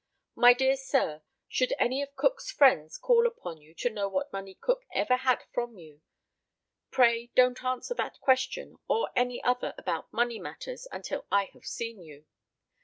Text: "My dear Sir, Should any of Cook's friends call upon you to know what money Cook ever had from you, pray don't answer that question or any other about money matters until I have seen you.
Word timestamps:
"My 0.33 0.53
dear 0.53 0.77
Sir, 0.77 1.21
Should 1.47 1.75
any 1.77 2.01
of 2.01 2.15
Cook's 2.15 2.49
friends 2.51 2.97
call 2.97 3.27
upon 3.27 3.61
you 3.61 3.75
to 3.75 3.89
know 3.91 4.07
what 4.09 4.33
money 4.33 4.55
Cook 4.55 4.83
ever 4.91 5.15
had 5.17 5.43
from 5.53 5.77
you, 5.77 6.01
pray 6.89 7.27
don't 7.35 7.63
answer 7.63 7.93
that 7.93 8.19
question 8.19 8.77
or 8.87 9.11
any 9.15 9.43
other 9.43 9.75
about 9.77 10.11
money 10.11 10.39
matters 10.39 10.87
until 10.91 11.27
I 11.31 11.51
have 11.53 11.65
seen 11.67 12.01
you. 12.01 12.25